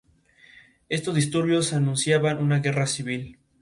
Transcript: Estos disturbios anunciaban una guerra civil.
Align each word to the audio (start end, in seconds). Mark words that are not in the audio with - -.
Estos 0.89 1.13
disturbios 1.13 1.73
anunciaban 1.73 2.39
una 2.39 2.57
guerra 2.57 2.87
civil. 2.87 3.37